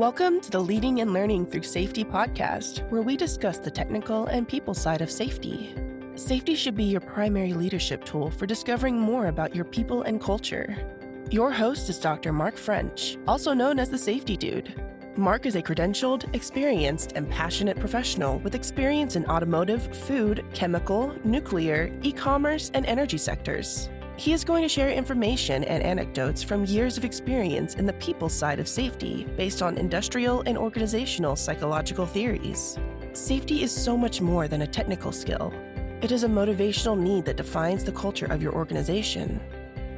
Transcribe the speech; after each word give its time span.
Welcome 0.00 0.40
to 0.40 0.50
the 0.50 0.60
Leading 0.60 1.02
and 1.02 1.12
Learning 1.12 1.44
Through 1.44 1.64
Safety 1.64 2.04
podcast, 2.04 2.90
where 2.90 3.02
we 3.02 3.18
discuss 3.18 3.58
the 3.58 3.70
technical 3.70 4.28
and 4.28 4.48
people 4.48 4.72
side 4.72 5.02
of 5.02 5.10
safety. 5.10 5.74
Safety 6.14 6.54
should 6.54 6.74
be 6.74 6.84
your 6.84 7.02
primary 7.02 7.52
leadership 7.52 8.02
tool 8.06 8.30
for 8.30 8.46
discovering 8.46 8.98
more 8.98 9.26
about 9.26 9.54
your 9.54 9.66
people 9.66 10.00
and 10.04 10.18
culture. 10.18 10.74
Your 11.30 11.52
host 11.52 11.90
is 11.90 11.98
Dr. 11.98 12.32
Mark 12.32 12.56
French, 12.56 13.18
also 13.28 13.52
known 13.52 13.78
as 13.78 13.90
the 13.90 13.98
Safety 13.98 14.38
Dude. 14.38 14.82
Mark 15.18 15.44
is 15.44 15.54
a 15.54 15.60
credentialed, 15.60 16.34
experienced, 16.34 17.12
and 17.14 17.28
passionate 17.28 17.78
professional 17.78 18.38
with 18.38 18.54
experience 18.54 19.16
in 19.16 19.26
automotive, 19.26 19.94
food, 19.94 20.42
chemical, 20.54 21.14
nuclear, 21.24 21.92
e 22.00 22.10
commerce, 22.10 22.70
and 22.72 22.86
energy 22.86 23.18
sectors. 23.18 23.90
He 24.20 24.34
is 24.34 24.44
going 24.44 24.60
to 24.62 24.68
share 24.68 24.90
information 24.90 25.64
and 25.64 25.82
anecdotes 25.82 26.42
from 26.42 26.66
years 26.66 26.98
of 26.98 27.06
experience 27.06 27.76
in 27.76 27.86
the 27.86 27.94
people 27.94 28.28
side 28.28 28.60
of 28.60 28.68
safety 28.68 29.26
based 29.34 29.62
on 29.62 29.78
industrial 29.78 30.42
and 30.44 30.58
organizational 30.58 31.36
psychological 31.36 32.04
theories. 32.04 32.78
Safety 33.14 33.62
is 33.62 33.72
so 33.72 33.96
much 33.96 34.20
more 34.20 34.46
than 34.46 34.60
a 34.60 34.66
technical 34.66 35.10
skill. 35.10 35.54
It 36.02 36.12
is 36.12 36.24
a 36.24 36.28
motivational 36.28 36.98
need 36.98 37.24
that 37.24 37.38
defines 37.38 37.82
the 37.82 37.92
culture 37.92 38.26
of 38.26 38.42
your 38.42 38.52
organization. 38.52 39.40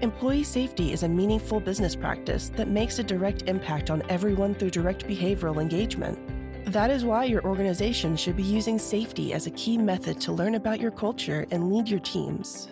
Employee 0.02 0.44
safety 0.44 0.92
is 0.92 1.02
a 1.02 1.08
meaningful 1.08 1.58
business 1.58 1.96
practice 1.96 2.48
that 2.50 2.68
makes 2.68 3.00
a 3.00 3.02
direct 3.02 3.48
impact 3.48 3.90
on 3.90 4.04
everyone 4.08 4.54
through 4.54 4.70
direct 4.70 5.04
behavioral 5.08 5.60
engagement. 5.60 6.16
That 6.72 6.92
is 6.92 7.04
why 7.04 7.24
your 7.24 7.42
organization 7.44 8.16
should 8.16 8.36
be 8.36 8.44
using 8.44 8.78
safety 8.78 9.32
as 9.32 9.48
a 9.48 9.56
key 9.62 9.76
method 9.76 10.20
to 10.20 10.30
learn 10.30 10.54
about 10.54 10.78
your 10.78 10.92
culture 10.92 11.44
and 11.50 11.72
lead 11.72 11.88
your 11.88 11.98
teams. 11.98 12.68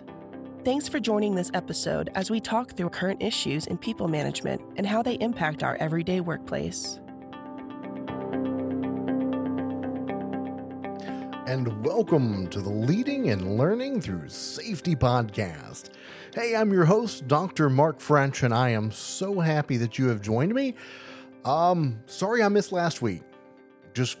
Thanks 0.63 0.87
for 0.87 0.99
joining 0.99 1.33
this 1.33 1.49
episode 1.55 2.11
as 2.13 2.29
we 2.29 2.39
talk 2.39 2.77
through 2.77 2.89
current 2.89 3.19
issues 3.19 3.65
in 3.65 3.79
people 3.79 4.07
management 4.07 4.61
and 4.75 4.85
how 4.85 5.01
they 5.01 5.15
impact 5.15 5.63
our 5.63 5.75
everyday 5.77 6.19
workplace. 6.19 6.99
And 11.47 11.83
welcome 11.83 12.47
to 12.49 12.61
the 12.61 12.69
Leading 12.69 13.31
and 13.31 13.57
Learning 13.57 13.99
Through 13.99 14.29
Safety 14.29 14.95
podcast. 14.95 15.89
Hey, 16.35 16.55
I'm 16.55 16.71
your 16.71 16.85
host, 16.85 17.27
Dr. 17.27 17.67
Mark 17.67 17.99
French, 17.99 18.43
and 18.43 18.53
I 18.53 18.69
am 18.69 18.91
so 18.91 19.39
happy 19.39 19.77
that 19.77 19.97
you 19.97 20.09
have 20.09 20.21
joined 20.21 20.53
me. 20.53 20.75
Um, 21.43 22.03
sorry 22.05 22.43
I 22.43 22.49
missed 22.49 22.71
last 22.71 23.01
week. 23.01 23.23
Just 23.95 24.19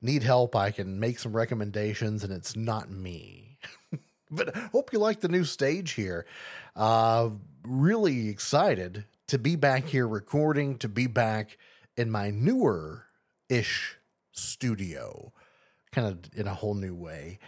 need 0.00 0.22
help, 0.22 0.54
I 0.56 0.70
can 0.70 1.00
make 1.00 1.18
some 1.18 1.34
recommendations 1.34 2.24
and 2.24 2.32
it's 2.32 2.56
not 2.56 2.90
me. 2.90 3.58
but 4.30 4.56
hope 4.72 4.92
you 4.92 4.98
like 4.98 5.20
the 5.20 5.28
new 5.28 5.44
stage 5.44 5.92
here. 5.92 6.26
Uh, 6.76 7.30
really 7.64 8.28
excited 8.28 9.04
to 9.26 9.38
be 9.38 9.56
back 9.56 9.86
here 9.86 10.08
recording, 10.08 10.78
to 10.78 10.88
be 10.88 11.06
back 11.06 11.58
in 11.96 12.10
my 12.10 12.30
newer 12.30 13.06
ish 13.48 13.96
studio, 14.32 15.32
kind 15.92 16.06
of 16.06 16.18
in 16.38 16.46
a 16.46 16.54
whole 16.54 16.74
new 16.74 16.94
way. 16.94 17.38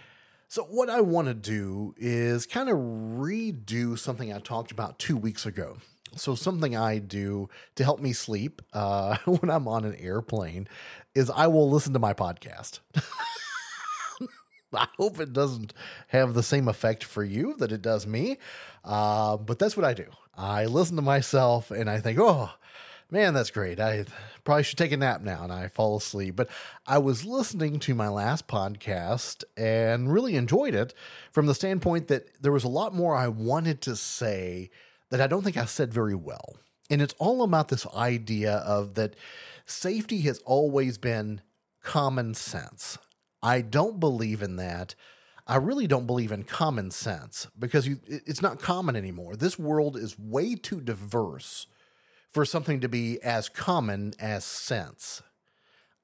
So, 0.50 0.64
what 0.64 0.90
I 0.90 1.00
want 1.00 1.28
to 1.28 1.34
do 1.34 1.94
is 1.96 2.44
kind 2.44 2.68
of 2.68 2.76
redo 2.76 3.96
something 3.96 4.32
I 4.32 4.40
talked 4.40 4.72
about 4.72 4.98
two 4.98 5.16
weeks 5.16 5.46
ago. 5.46 5.76
So, 6.16 6.34
something 6.34 6.76
I 6.76 6.98
do 6.98 7.48
to 7.76 7.84
help 7.84 8.00
me 8.00 8.12
sleep 8.12 8.60
uh, 8.72 9.16
when 9.26 9.48
I'm 9.48 9.68
on 9.68 9.84
an 9.84 9.94
airplane 9.94 10.66
is 11.14 11.30
I 11.30 11.46
will 11.46 11.70
listen 11.70 11.92
to 11.92 12.00
my 12.00 12.14
podcast. 12.14 12.80
I 14.74 14.88
hope 14.98 15.20
it 15.20 15.32
doesn't 15.32 15.72
have 16.08 16.34
the 16.34 16.42
same 16.42 16.66
effect 16.66 17.04
for 17.04 17.22
you 17.22 17.54
that 17.58 17.70
it 17.70 17.80
does 17.80 18.04
me. 18.04 18.38
Uh, 18.84 19.36
but 19.36 19.60
that's 19.60 19.76
what 19.76 19.86
I 19.86 19.94
do. 19.94 20.06
I 20.36 20.66
listen 20.66 20.96
to 20.96 21.02
myself 21.02 21.70
and 21.70 21.88
I 21.88 22.00
think, 22.00 22.18
oh, 22.20 22.50
man, 23.10 23.34
that's 23.34 23.50
great. 23.50 23.81
I 23.81 24.04
probably 24.44 24.62
should 24.62 24.78
take 24.78 24.93
a 24.93 24.97
nap 24.97 25.22
now. 25.22 25.44
And 25.44 25.53
I 25.53 25.69
fall 25.69 25.97
asleep. 25.97 26.37
But 26.37 26.48
I 26.87 26.98
was 26.98 27.25
listening 27.25 27.78
to 27.81 27.94
my 27.94 28.09
last 28.09 28.48
podcast 28.48 29.44
and 29.56 30.12
really 30.12 30.37
enjoyed 30.37 30.75
it 30.75 30.94
from 31.32 31.47
the 31.47 31.54
standpoint 31.54 32.09
that 32.09 32.43
there 32.43 32.53
was 32.53 32.65
a 32.65 32.69
lot 32.69 32.94
more 32.94 33.15
I 33.15 33.28
wanted 33.28 33.81
to 33.82 33.97
say 33.97 34.71
that 35.10 35.21
I 35.21 35.26
don't 35.26 35.43
think 35.43 35.56
I 35.56 35.65
said 35.65 35.93
very 35.93 36.15
well. 36.15 36.56
And 36.88 37.00
it's 37.00 37.15
all 37.19 37.43
about 37.43 37.69
this 37.69 37.87
idea 37.94 38.54
of 38.56 38.94
that 38.94 39.15
safety 39.65 40.22
has 40.22 40.38
always 40.41 40.98
been 40.98 41.41
common 41.82 42.34
sense. 42.34 42.98
I 43.42 43.60
don't 43.60 44.00
believe 44.00 44.42
in 44.42 44.56
that. 44.56 44.94
I 45.47 45.56
really 45.56 45.87
don't 45.87 46.06
believe 46.06 46.31
in 46.31 46.44
common 46.44 46.91
sense 46.91 47.48
because 47.59 47.88
you, 47.88 48.00
it's 48.06 48.42
not 48.42 48.60
common 48.60 48.94
anymore. 48.94 49.34
This 49.34 49.59
world 49.59 49.97
is 49.97 50.19
way 50.19 50.54
too 50.54 50.81
diverse 50.81 51.66
for 52.32 52.44
something 52.44 52.80
to 52.80 52.88
be 52.88 53.20
as 53.22 53.48
common 53.48 54.14
as 54.18 54.44
sense. 54.44 55.22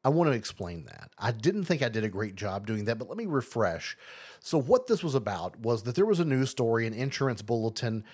I 0.04 0.09
want 0.09 0.31
to 0.31 0.37
explain 0.37 0.84
that. 0.84 1.10
I 1.19 1.32
didn't 1.32 1.64
think 1.64 1.82
I 1.82 1.88
did 1.88 2.04
a 2.04 2.09
great 2.09 2.37
job 2.37 2.67
doing 2.67 2.84
that, 2.84 2.96
but 2.96 3.08
let 3.08 3.19
me 3.19 3.26
refresh. 3.26 3.96
So, 4.38 4.56
what 4.56 4.87
this 4.87 5.02
was 5.02 5.17
about 5.17 5.58
was 5.58 5.82
that 5.82 5.96
there 5.96 6.06
was 6.06 6.20
a 6.20 6.25
news 6.25 6.50
story, 6.50 6.87
an 6.87 6.94
insurance 6.94 7.43
bulletin. 7.43 8.05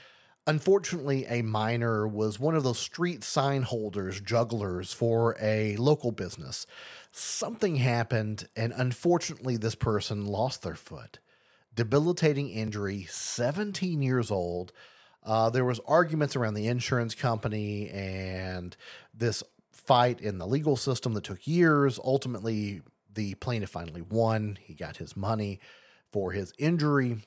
Unfortunately, 0.46 1.26
a 1.26 1.42
minor 1.42 2.08
was 2.08 2.40
one 2.40 2.54
of 2.54 2.64
those 2.64 2.78
street 2.78 3.22
sign 3.22 3.62
holders, 3.62 4.20
jugglers 4.22 4.92
for 4.92 5.36
a 5.40 5.76
local 5.76 6.12
business. 6.12 6.66
Something 7.12 7.76
happened, 7.76 8.48
and 8.56 8.72
unfortunately, 8.74 9.58
this 9.58 9.74
person 9.74 10.24
lost 10.24 10.62
their 10.62 10.74
foot. 10.74 11.18
Debilitating 11.74 12.48
injury, 12.48 13.06
17 13.08 14.00
years 14.00 14.30
old 14.30 14.72
uh, 15.24 15.50
there 15.50 15.64
was 15.64 15.80
arguments 15.86 16.36
around 16.36 16.54
the 16.54 16.66
insurance 16.66 17.14
company 17.14 17.88
and 17.90 18.76
this 19.14 19.42
fight 19.72 20.20
in 20.20 20.38
the 20.38 20.46
legal 20.46 20.76
system 20.76 21.14
that 21.14 21.24
took 21.24 21.46
years. 21.46 21.98
Ultimately, 22.02 22.82
the 23.12 23.34
plaintiff 23.34 23.70
finally 23.70 24.02
won. 24.02 24.58
He 24.60 24.74
got 24.74 24.96
his 24.96 25.16
money 25.16 25.60
for 26.12 26.32
his 26.32 26.52
injury. 26.58 27.18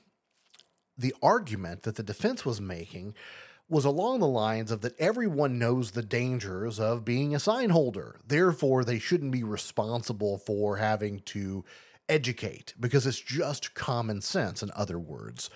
The 0.98 1.14
argument 1.22 1.82
that 1.82 1.96
the 1.96 2.02
defense 2.02 2.44
was 2.44 2.60
making 2.60 3.14
was 3.68 3.84
along 3.84 4.20
the 4.20 4.28
lines 4.28 4.70
of 4.70 4.80
that 4.82 4.98
everyone 4.98 5.58
knows 5.58 5.90
the 5.90 6.02
dangers 6.02 6.78
of 6.78 7.04
being 7.04 7.34
a 7.34 7.40
sign 7.40 7.70
holder. 7.70 8.20
Therefore, 8.26 8.84
they 8.84 8.98
shouldn't 8.98 9.32
be 9.32 9.42
responsible 9.42 10.38
for 10.38 10.76
having 10.76 11.20
to 11.20 11.64
educate 12.08 12.74
because 12.78 13.06
it's 13.06 13.20
just 13.20 13.74
common 13.74 14.20
sense, 14.20 14.62
in 14.62 14.70
other 14.76 14.98
words. 14.98 15.50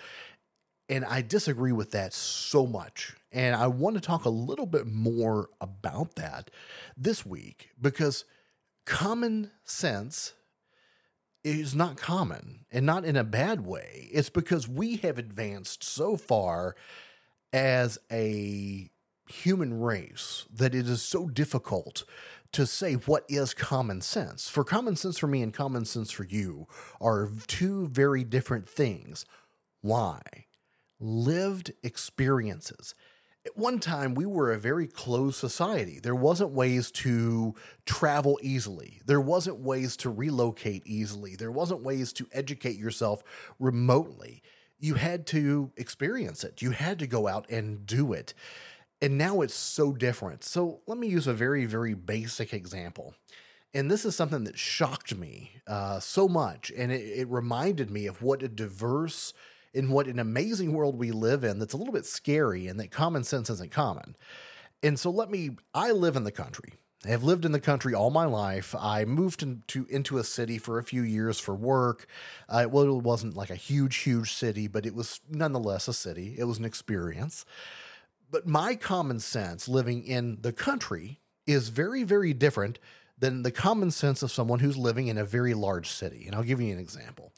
And 0.91 1.05
I 1.05 1.21
disagree 1.21 1.71
with 1.71 1.91
that 1.91 2.13
so 2.13 2.67
much. 2.67 3.15
And 3.31 3.55
I 3.55 3.67
want 3.67 3.95
to 3.95 4.01
talk 4.01 4.25
a 4.25 4.29
little 4.29 4.65
bit 4.65 4.85
more 4.85 5.47
about 5.61 6.15
that 6.15 6.51
this 6.97 7.25
week 7.25 7.69
because 7.79 8.25
common 8.85 9.51
sense 9.63 10.33
is 11.45 11.73
not 11.73 11.95
common 11.95 12.65
and 12.73 12.85
not 12.85 13.05
in 13.05 13.15
a 13.15 13.23
bad 13.23 13.65
way. 13.65 14.09
It's 14.11 14.29
because 14.29 14.67
we 14.67 14.97
have 14.97 15.17
advanced 15.17 15.81
so 15.81 16.17
far 16.17 16.75
as 17.53 17.97
a 18.11 18.89
human 19.29 19.79
race 19.79 20.45
that 20.53 20.75
it 20.75 20.89
is 20.89 21.01
so 21.01 21.29
difficult 21.29 22.03
to 22.51 22.67
say 22.67 22.95
what 22.95 23.23
is 23.29 23.53
common 23.53 24.01
sense. 24.01 24.49
For 24.49 24.65
common 24.65 24.97
sense 24.97 25.17
for 25.17 25.27
me 25.27 25.41
and 25.41 25.53
common 25.53 25.85
sense 25.85 26.11
for 26.11 26.25
you 26.25 26.67
are 26.99 27.31
two 27.47 27.87
very 27.87 28.25
different 28.25 28.67
things. 28.67 29.25
Why? 29.79 30.19
Lived 31.01 31.73
experiences. 31.83 32.95
At 33.43 33.57
one 33.57 33.79
time, 33.79 34.13
we 34.13 34.27
were 34.27 34.51
a 34.51 34.59
very 34.59 34.85
closed 34.85 35.37
society. 35.37 35.99
There 35.99 36.13
wasn't 36.13 36.51
ways 36.51 36.91
to 36.91 37.55
travel 37.85 38.37
easily. 38.43 39.01
There 39.07 39.19
wasn't 39.19 39.59
ways 39.59 39.97
to 39.97 40.11
relocate 40.11 40.83
easily. 40.85 41.35
There 41.35 41.51
wasn't 41.51 41.81
ways 41.81 42.13
to 42.13 42.27
educate 42.31 42.77
yourself 42.77 43.23
remotely. 43.59 44.43
You 44.77 44.93
had 44.93 45.25
to 45.27 45.71
experience 45.75 46.43
it. 46.43 46.61
You 46.61 46.71
had 46.71 46.99
to 46.99 47.07
go 47.07 47.27
out 47.27 47.49
and 47.49 47.83
do 47.85 48.13
it. 48.13 48.35
And 49.01 49.17
now 49.17 49.41
it's 49.41 49.55
so 49.55 49.91
different. 49.93 50.43
So 50.43 50.81
let 50.85 50.99
me 50.99 51.07
use 51.07 51.25
a 51.25 51.33
very, 51.33 51.65
very 51.65 51.95
basic 51.95 52.53
example. 52.53 53.15
And 53.73 53.89
this 53.89 54.05
is 54.05 54.15
something 54.15 54.43
that 54.43 54.59
shocked 54.59 55.15
me 55.15 55.53
uh, 55.65 55.99
so 55.99 56.27
much. 56.27 56.71
And 56.77 56.91
it, 56.91 57.01
it 57.01 57.27
reminded 57.27 57.89
me 57.89 58.05
of 58.05 58.21
what 58.21 58.43
a 58.43 58.47
diverse 58.47 59.33
in 59.73 59.89
what 59.89 60.07
an 60.07 60.19
amazing 60.19 60.73
world 60.73 60.97
we 60.97 61.11
live 61.11 61.43
in 61.43 61.59
that's 61.59 61.73
a 61.73 61.77
little 61.77 61.93
bit 61.93 62.05
scary 62.05 62.67
and 62.67 62.79
that 62.79 62.91
common 62.91 63.23
sense 63.23 63.49
isn't 63.49 63.71
common. 63.71 64.15
And 64.83 64.99
so 64.99 65.09
let 65.09 65.29
me, 65.29 65.51
I 65.73 65.91
live 65.91 66.15
in 66.15 66.23
the 66.23 66.31
country. 66.31 66.73
I 67.05 67.09
have 67.09 67.23
lived 67.23 67.45
in 67.45 67.51
the 67.51 67.59
country 67.59 67.95
all 67.95 68.11
my 68.11 68.25
life. 68.25 68.75
I 68.77 69.05
moved 69.05 69.41
into 69.41 69.87
into 69.89 70.19
a 70.19 70.23
city 70.23 70.59
for 70.59 70.77
a 70.77 70.83
few 70.83 71.01
years 71.01 71.39
for 71.39 71.55
work. 71.55 72.05
Uh, 72.47 72.67
well, 72.69 72.97
it 72.97 73.03
wasn't 73.03 73.35
like 73.35 73.49
a 73.49 73.55
huge, 73.55 73.97
huge 73.97 74.31
city, 74.33 74.67
but 74.67 74.85
it 74.85 74.93
was 74.93 75.19
nonetheless 75.27 75.87
a 75.87 75.93
city. 75.93 76.35
It 76.37 76.43
was 76.43 76.59
an 76.59 76.65
experience. 76.65 77.43
But 78.29 78.47
my 78.47 78.75
common 78.75 79.19
sense 79.19 79.67
living 79.67 80.03
in 80.03 80.37
the 80.41 80.53
country 80.53 81.19
is 81.47 81.69
very, 81.69 82.03
very 82.03 82.33
different 82.33 82.77
than 83.17 83.41
the 83.41 83.51
common 83.51 83.89
sense 83.89 84.21
of 84.21 84.31
someone 84.31 84.59
who's 84.59 84.77
living 84.77 85.07
in 85.07 85.17
a 85.17 85.25
very 85.25 85.55
large 85.55 85.89
city. 85.89 86.25
And 86.27 86.35
I'll 86.35 86.43
give 86.43 86.61
you 86.61 86.71
an 86.71 86.79
example. 86.79 87.33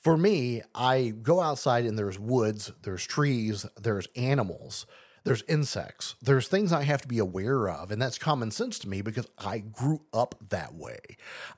For 0.00 0.16
me, 0.16 0.62
I 0.74 1.12
go 1.22 1.40
outside 1.40 1.84
and 1.84 1.98
there's 1.98 2.18
woods, 2.18 2.72
there's 2.82 3.06
trees, 3.06 3.66
there's 3.78 4.08
animals, 4.16 4.86
there's 5.24 5.42
insects, 5.42 6.14
there's 6.22 6.48
things 6.48 6.72
I 6.72 6.84
have 6.84 7.02
to 7.02 7.08
be 7.08 7.18
aware 7.18 7.68
of. 7.68 7.90
And 7.90 8.00
that's 8.00 8.16
common 8.16 8.50
sense 8.50 8.78
to 8.78 8.88
me 8.88 9.02
because 9.02 9.26
I 9.36 9.58
grew 9.58 10.00
up 10.14 10.36
that 10.48 10.74
way. 10.74 11.00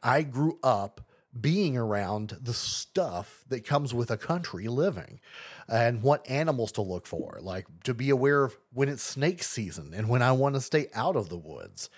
I 0.02 0.22
grew 0.22 0.58
up 0.60 1.02
being 1.40 1.76
around 1.76 2.36
the 2.42 2.52
stuff 2.52 3.44
that 3.48 3.64
comes 3.64 3.94
with 3.94 4.10
a 4.10 4.18
country 4.18 4.66
living 4.66 5.20
and 5.68 6.02
what 6.02 6.28
animals 6.28 6.72
to 6.72 6.82
look 6.82 7.06
for, 7.06 7.38
like 7.40 7.66
to 7.84 7.94
be 7.94 8.10
aware 8.10 8.42
of 8.42 8.58
when 8.72 8.88
it's 8.88 9.04
snake 9.04 9.44
season 9.44 9.94
and 9.94 10.08
when 10.08 10.20
I 10.20 10.32
want 10.32 10.56
to 10.56 10.60
stay 10.60 10.88
out 10.94 11.14
of 11.14 11.28
the 11.28 11.38
woods. 11.38 11.88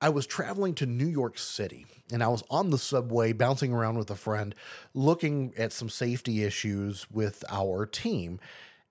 I 0.00 0.10
was 0.10 0.26
traveling 0.26 0.74
to 0.74 0.86
New 0.86 1.06
York 1.06 1.38
City 1.38 1.86
and 2.12 2.22
I 2.22 2.28
was 2.28 2.44
on 2.50 2.70
the 2.70 2.78
subway 2.78 3.32
bouncing 3.32 3.72
around 3.72 3.98
with 3.98 4.10
a 4.10 4.16
friend 4.16 4.54
looking 4.94 5.52
at 5.58 5.72
some 5.72 5.88
safety 5.88 6.44
issues 6.44 7.10
with 7.10 7.44
our 7.50 7.84
team. 7.84 8.38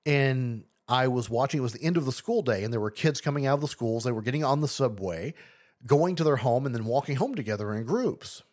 And 0.06 0.66
I 0.88 1.08
was 1.08 1.30
watching, 1.30 1.60
it 1.60 1.64
was 1.64 1.74
the 1.74 1.84
end 1.84 1.98
of 1.98 2.06
the 2.06 2.12
school 2.12 2.42
day, 2.42 2.64
and 2.64 2.72
there 2.72 2.80
were 2.80 2.92
kids 2.92 3.20
coming 3.20 3.46
out 3.46 3.56
of 3.56 3.62
the 3.62 3.68
schools. 3.68 4.04
They 4.04 4.12
were 4.12 4.22
getting 4.22 4.44
on 4.44 4.62
the 4.62 4.68
subway, 4.68 5.34
going 5.86 6.16
to 6.16 6.24
their 6.24 6.38
home, 6.38 6.66
and 6.66 6.74
then 6.74 6.86
walking 6.86 7.18
home 7.18 7.36
together 7.36 7.74
in 7.74 7.84
groups. 7.84 8.44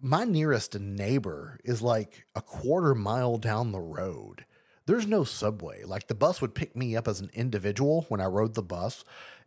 My 0.00 0.24
nearest 0.24 0.78
neighbor 0.78 1.58
is 1.64 1.82
like 1.82 2.26
a 2.34 2.42
quarter 2.42 2.94
mile 2.94 3.36
down 3.38 3.72
the 3.72 3.80
road. 3.80 4.44
There's 4.86 5.06
no 5.06 5.22
subway. 5.22 5.84
Like 5.84 6.06
the 6.06 6.14
bus 6.14 6.40
would 6.40 6.54
pick 6.54 6.74
me 6.74 6.96
up 6.96 7.06
as 7.06 7.20
an 7.20 7.30
individual 7.34 8.06
when 8.08 8.20
I 8.20 8.26
rode 8.26 8.54
the 8.54 8.62
bus 8.62 9.04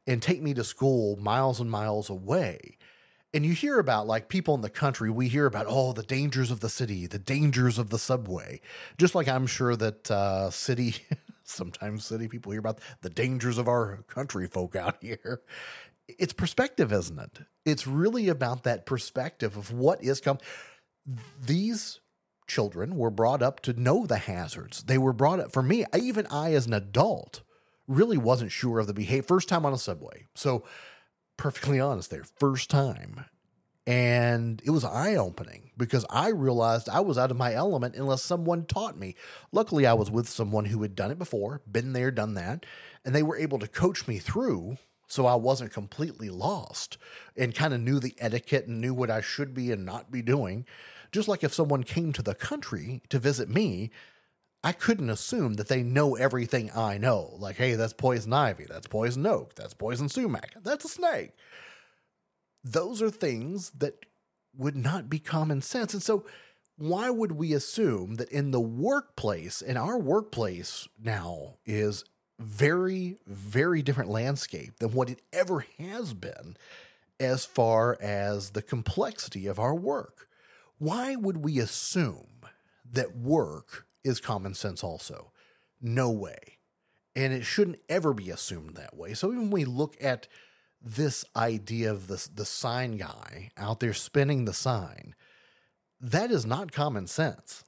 and 0.08 0.22
take 0.22 0.42
me 0.42 0.54
to 0.54 0.64
school 0.64 1.16
miles 1.18 1.60
and 1.60 1.70
miles 1.70 2.10
away. 2.10 2.78
And 3.34 3.46
you 3.46 3.54
hear 3.54 3.80
about 3.80 4.08
like 4.08 4.28
people 4.28 4.56
in 4.56 4.62
the 4.62 4.70
country, 4.70 5.10
we 5.10 5.30
hear 5.30 5.46
about, 5.46 5.66
oh, 5.70 5.94
the 5.94 6.04
dangers 6.04 6.52
of 6.52 6.60
the 6.60 6.70
city, 6.70 7.08
the 7.08 7.20
dangers 7.20 7.78
of 7.78 7.90
the 7.90 8.00
subway. 8.00 8.60
Just 8.98 9.16
like 9.16 9.28
I'm 9.28 9.48
sure 9.48 9.76
that 9.78 10.12
uh, 10.12 10.50
city, 10.50 10.96
sometimes 11.44 12.06
city 12.06 12.28
people 12.28 12.52
hear 12.52 12.60
about 12.60 12.80
the 13.02 13.10
dangers 13.10 13.58
of 13.58 13.68
our 13.68 14.04
country 14.08 14.48
folk 14.48 14.76
out 14.76 14.98
here. 15.02 15.42
It's 16.08 16.34
perspective, 16.34 16.92
isn't 16.92 17.20
it? 17.20 17.40
It's 17.66 17.88
really 17.88 18.28
about 18.28 18.64
that 18.64 18.86
perspective 18.86 19.56
of 19.56 19.72
what 19.72 20.04
is 20.04 20.20
come. 20.20 20.40
These 21.42 22.02
children 22.48 22.98
were 22.98 23.12
brought 23.12 23.42
up 23.42 23.62
to 23.62 23.80
know 23.80 24.06
the 24.06 24.18
hazards. 24.18 24.84
They 24.84 24.98
were 24.98 25.14
brought 25.14 25.40
up 25.40 25.54
for 25.54 25.64
me, 25.64 25.86
even 25.98 26.28
I 26.28 26.54
as 26.54 26.68
an 26.68 26.74
adult 26.74 27.44
really 27.92 28.18
wasn't 28.18 28.52
sure 28.52 28.80
of 28.80 28.88
the 28.88 28.94
behavior. 28.94 29.24
First 29.24 29.50
time 29.50 29.66
on 29.66 29.74
a 29.74 29.78
subway. 29.78 30.26
So, 30.36 30.64
perfectly 31.38 31.80
honest, 31.80 32.10
there, 32.10 32.24
first 32.24 32.70
time. 32.70 33.26
And 33.88 34.62
it 34.64 34.70
was 34.70 34.86
eye 34.86 35.16
opening 35.16 35.72
because 35.76 36.06
I 36.10 36.30
realized 36.30 36.88
I 36.88 37.00
was 37.00 37.18
out 37.18 37.32
of 37.32 37.38
my 37.38 37.54
element 37.54 37.96
unless 37.96 38.22
someone 38.22 38.66
taught 38.66 38.98
me. 38.98 39.16
Luckily, 39.52 39.88
I 39.88 39.94
was 39.94 40.12
with 40.12 40.30
someone 40.30 40.66
who 40.66 40.82
had 40.84 40.96
done 40.96 41.10
it 41.10 41.18
before, 41.18 41.62
been 41.70 41.94
there, 41.94 42.12
done 42.12 42.36
that, 42.36 42.66
and 43.04 43.16
they 43.16 43.24
were 43.24 43.38
able 43.38 43.58
to 43.60 43.68
coach 43.68 44.08
me 44.08 44.20
through 44.20 44.78
so 45.08 45.26
I 45.26 45.36
wasn't 45.36 45.74
completely 45.74 46.30
lost 46.30 46.98
and 47.36 47.54
kind 47.54 47.74
of 47.74 47.82
knew 47.82 48.00
the 48.00 48.16
etiquette 48.18 48.68
and 48.68 48.80
knew 48.80 48.94
what 48.94 49.12
I 49.12 49.20
should 49.20 49.54
be 49.54 49.72
and 49.72 49.86
not 49.86 50.10
be 50.10 50.22
doing. 50.22 50.66
Just 51.12 51.28
like 51.28 51.44
if 51.44 51.54
someone 51.54 51.84
came 51.84 52.14
to 52.14 52.22
the 52.22 52.34
country 52.34 53.02
to 53.10 53.20
visit 53.20 53.50
me, 53.50 53.92
I 54.64 54.74
couldn't 54.74 55.10
assume 55.10 55.56
that 55.56 55.70
they 55.70 55.82
know 55.82 56.16
everything 56.16 56.70
I 56.76 56.98
know. 56.98 57.36
Like, 57.40 57.56
hey, 57.56 57.74
that's 57.74 57.94
poison 57.94 58.32
ivy, 58.32 58.66
that's 58.66 58.88
poison 58.88 59.26
oak, 59.26 59.56
that's 59.56 59.74
poison 59.74 60.08
sumac, 60.08 60.54
that's 60.62 60.86
a 60.86 60.90
snake. 60.90 61.32
Those 62.64 63.02
are 63.02 63.10
things 63.10 63.72
that 63.72 64.06
would 64.56 64.76
not 64.76 65.10
be 65.10 65.18
common 65.18 65.62
sense. 65.62 65.94
And 65.94 66.04
so, 66.04 66.26
why 66.78 67.10
would 67.10 67.34
we 67.34 67.54
assume 67.54 68.16
that 68.16 68.30
in 68.30 68.52
the 68.52 68.60
workplace, 68.60 69.62
in 69.62 69.78
our 69.78 69.98
workplace 69.98 70.88
now, 71.02 71.58
is 71.66 72.04
very, 72.40 73.18
very 73.28 73.82
different 73.82 74.10
landscape 74.10 74.78
than 74.80 74.92
what 74.94 75.10
it 75.10 75.22
ever 75.32 75.66
has 75.78 76.14
been 76.14 76.58
as 77.20 77.46
far 77.46 77.98
as 78.02 78.52
the 78.52 78.62
complexity 78.62 79.48
of 79.48 79.60
our 79.60 79.76
work? 79.76 80.28
Why 80.78 81.16
would 81.16 81.38
we 81.38 81.60
assume 81.60 82.42
that 82.92 83.16
work 83.16 83.86
is 84.04 84.20
common 84.20 84.54
sense 84.54 84.84
also. 84.84 85.32
No 85.82 86.10
way. 86.12 86.58
And 87.16 87.34
it 87.34 87.44
shouldn't 87.44 87.80
ever 87.90 88.14
be 88.14 88.30
assumed 88.30 88.76
that 88.76 88.96
way. 88.96 89.14
So 89.14 89.28
even 89.28 89.44
when 89.44 89.52
we 89.52 89.66
look 89.66 89.98
at 90.02 90.28
this 90.82 91.26
idea 91.36 91.92
of 91.92 92.08
the, 92.08 92.28
the 92.34 92.46
sign 92.46 92.98
guy 92.98 93.52
out 93.58 93.80
there 93.80 93.94
spinning 93.94 94.46
the 94.46 94.54
sign, 94.54 95.16
that 96.00 96.32
is 96.32 96.46
not 96.46 96.72
common 96.72 97.08
sense. 97.08 97.64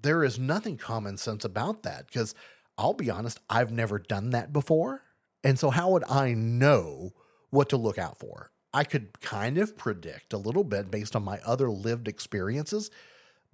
There 0.00 0.24
is 0.24 0.38
nothing 0.38 0.76
common 0.76 1.16
sense 1.16 1.44
about 1.44 1.82
that 1.82 2.06
because 2.06 2.34
I'll 2.78 2.94
be 2.94 3.10
honest, 3.10 3.40
I've 3.50 3.72
never 3.72 3.98
done 3.98 4.30
that 4.30 4.52
before. 4.52 5.02
And 5.42 5.58
so, 5.58 5.70
how 5.70 5.90
would 5.90 6.04
I 6.08 6.32
know 6.34 7.12
what 7.50 7.68
to 7.70 7.76
look 7.76 7.98
out 7.98 8.18
for? 8.18 8.52
I 8.72 8.84
could 8.84 9.20
kind 9.20 9.58
of 9.58 9.76
predict 9.76 10.32
a 10.32 10.38
little 10.38 10.64
bit 10.64 10.90
based 10.90 11.16
on 11.16 11.24
my 11.24 11.40
other 11.44 11.70
lived 11.70 12.06
experiences. 12.06 12.90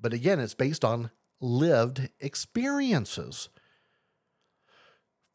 But 0.00 0.12
again, 0.12 0.40
it's 0.40 0.54
based 0.54 0.84
on 0.84 1.10
lived 1.40 2.08
experiences. 2.20 3.48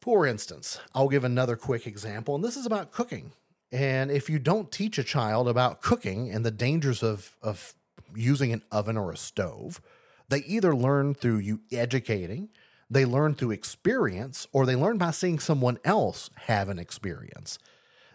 For 0.00 0.26
instance, 0.26 0.80
I'll 0.94 1.08
give 1.08 1.24
another 1.24 1.56
quick 1.56 1.86
example, 1.86 2.34
and 2.34 2.42
this 2.42 2.56
is 2.56 2.66
about 2.66 2.92
cooking. 2.92 3.32
And 3.70 4.10
if 4.10 4.28
you 4.28 4.38
don't 4.38 4.72
teach 4.72 4.98
a 4.98 5.04
child 5.04 5.48
about 5.48 5.82
cooking 5.82 6.30
and 6.30 6.44
the 6.44 6.50
dangers 6.50 7.02
of, 7.02 7.36
of 7.42 7.74
using 8.14 8.52
an 8.52 8.62
oven 8.72 8.96
or 8.96 9.12
a 9.12 9.16
stove, 9.16 9.80
they 10.28 10.38
either 10.38 10.74
learn 10.74 11.14
through 11.14 11.38
you 11.38 11.60
educating, 11.70 12.48
they 12.88 13.04
learn 13.04 13.34
through 13.34 13.52
experience, 13.52 14.46
or 14.52 14.66
they 14.66 14.74
learn 14.74 14.98
by 14.98 15.10
seeing 15.10 15.38
someone 15.38 15.78
else 15.84 16.30
have 16.46 16.68
an 16.68 16.78
experience. 16.78 17.58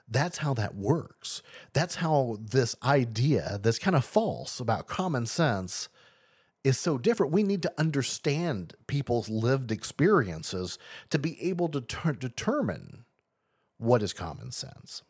That's 0.07 0.39
how 0.39 0.53
that 0.55 0.75
works. 0.75 1.41
That's 1.73 1.95
how 1.95 2.37
this 2.39 2.75
idea 2.83 3.59
that's 3.61 3.79
kind 3.79 3.95
of 3.95 4.05
false 4.05 4.59
about 4.59 4.87
common 4.87 5.25
sense 5.25 5.87
is 6.65 6.79
so 6.79 6.97
different. 6.97 7.31
We 7.31 7.43
need 7.43 7.61
to 7.61 7.73
understand 7.77 8.73
people's 8.87 9.29
lived 9.29 9.71
experiences 9.71 10.79
to 11.11 11.19
be 11.19 11.41
able 11.43 11.69
to 11.69 11.79
ter- 11.79 12.13
determine 12.13 13.05
what 13.77 14.01
is 14.01 14.13
common 14.13 14.51
sense. 14.51 15.03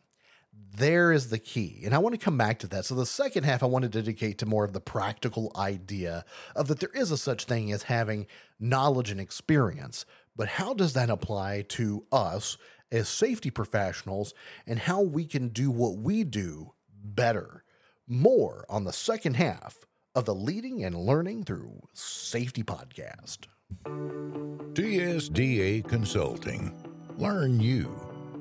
There 0.52 1.12
is 1.12 1.30
the 1.30 1.38
key. 1.38 1.82
And 1.84 1.94
I 1.94 1.98
want 1.98 2.14
to 2.14 2.22
come 2.22 2.36
back 2.36 2.58
to 2.58 2.66
that. 2.68 2.84
So, 2.84 2.94
the 2.94 3.06
second 3.06 3.44
half, 3.44 3.62
I 3.62 3.66
want 3.66 3.84
to 3.84 3.88
dedicate 3.88 4.36
to 4.38 4.46
more 4.46 4.64
of 4.64 4.74
the 4.74 4.80
practical 4.80 5.50
idea 5.56 6.26
of 6.54 6.68
that 6.68 6.80
there 6.80 6.90
is 6.94 7.10
a 7.10 7.16
such 7.16 7.46
thing 7.46 7.72
as 7.72 7.84
having 7.84 8.26
knowledge 8.60 9.10
and 9.10 9.20
experience. 9.20 10.04
But 10.36 10.48
how 10.48 10.74
does 10.74 10.92
that 10.92 11.08
apply 11.08 11.62
to 11.68 12.04
us 12.12 12.58
as 12.92 13.08
safety 13.08 13.50
professionals 13.50 14.34
and 14.66 14.78
how 14.78 15.00
we 15.00 15.24
can 15.24 15.48
do 15.48 15.70
what 15.70 15.96
we 15.96 16.22
do 16.22 16.74
better? 17.02 17.64
More 18.06 18.66
on 18.68 18.84
the 18.84 18.92
second 18.92 19.36
half 19.36 19.86
of 20.16 20.24
the 20.24 20.34
Leading 20.34 20.82
and 20.84 20.96
Learning 20.96 21.44
Through 21.44 21.78
Safety 21.92 22.62
podcast. 22.62 23.48
TSDA 24.72 25.86
Consulting. 25.86 26.74
Learn 27.18 27.60
you, 27.60 27.94